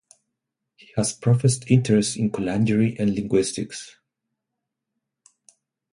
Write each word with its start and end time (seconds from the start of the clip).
He 0.77 0.89
has 0.95 1.15
a 1.15 1.19
professed 1.21 1.69
interest 1.69 2.17
in 2.17 2.31
conlangery 2.31 2.97
and 2.99 3.13
linguistics. 3.13 3.97